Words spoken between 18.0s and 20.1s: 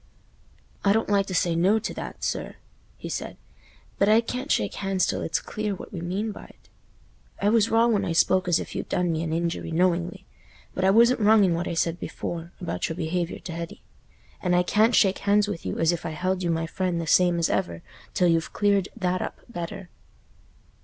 till you've cleared that up better."